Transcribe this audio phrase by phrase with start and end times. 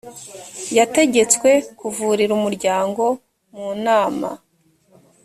[0.77, 1.49] yateegetswe
[1.79, 3.03] kuvugira umuryango
[3.55, 4.29] mu nama